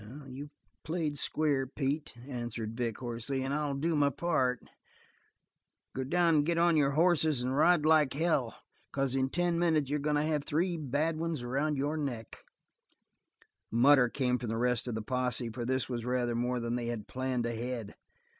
"You've 0.25 0.49
played 0.83 1.19
square, 1.19 1.67
Pete," 1.67 2.15
answered 2.27 2.75
Vic 2.75 2.97
hoarsely, 2.97 3.43
"and 3.43 3.53
I'll 3.53 3.75
do 3.75 3.95
my 3.95 4.09
part. 4.09 4.67
Go 5.93 6.03
down 6.03 6.37
and 6.37 6.43
get 6.43 6.57
on 6.57 6.75
your 6.75 6.93
hosses 6.93 7.43
and 7.43 7.55
ride 7.55 7.85
like 7.85 8.13
hell; 8.13 8.55
because 8.89 9.13
in 9.13 9.29
ten 9.29 9.59
minutes 9.59 9.91
you're 9.91 9.99
goin' 9.99 10.15
to 10.15 10.23
have 10.23 10.43
three 10.43 10.75
bad 10.75 11.17
ones 11.19 11.43
around 11.43 11.77
your 11.77 11.97
necks." 11.97 12.39
A 13.71 13.75
mutter 13.75 14.09
came 14.09 14.39
from 14.39 14.49
the 14.49 14.57
rest 14.57 14.87
of 14.87 14.95
the 14.95 15.03
posse, 15.03 15.49
for 15.51 15.65
this 15.65 15.87
was 15.87 16.03
rather 16.03 16.33
more 16.33 16.59
than 16.59 16.77
they 16.77 16.87
had 16.87 17.07
planned 17.07 17.45
ahead. 17.45 17.93